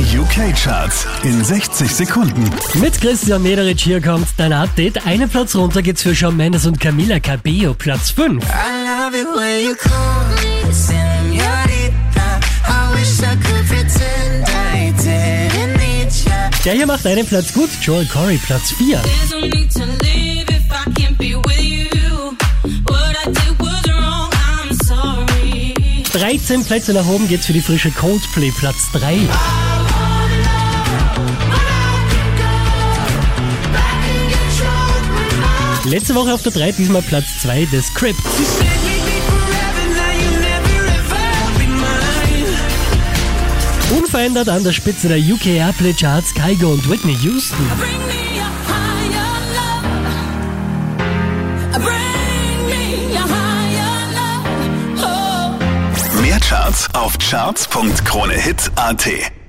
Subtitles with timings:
[0.00, 2.42] Die UK-Charts in 60 Sekunden.
[2.80, 5.06] Mit Christian Mederich hier kommt dein Update.
[5.06, 8.42] Einen Platz runter geht's für Shawn Mendes und Camila Cabello, Platz 5.
[8.42, 8.48] I
[8.86, 12.40] love it when you call me señorita.
[12.66, 16.48] I wish I could pretend I didn't need ya.
[16.64, 19.02] Der hier macht einen Platz gut, Joel Corey, Platz 4.
[19.02, 22.34] There's no need to leave if I can't be with you.
[22.86, 25.74] What I did was wrong, I'm sorry.
[26.14, 29.28] 13 Plätze nach oben geht's für die frische Coldplay, Platz 3.
[35.84, 38.20] Letzte Woche auf der 3, diesmal Platz 2 des Script.
[43.96, 47.64] Unverändert an der Spitze der UK Airplay Charts Kygo und Whitney Houston.
[56.20, 59.39] Mehr Charts auf charts.kronehit.at.